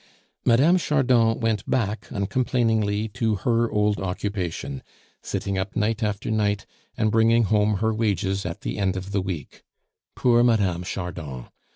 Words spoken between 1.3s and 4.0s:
went back uncomplainingly to her old